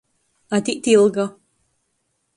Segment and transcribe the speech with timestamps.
[0.59, 1.27] Atīt Ilga.